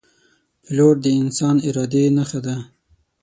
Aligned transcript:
پیلوټ 0.63 0.95
د 1.03 1.07
انسان 1.21 1.55
د 1.59 1.63
ارادې 1.67 2.03
نښه 2.17 2.39
ده. 2.45 2.55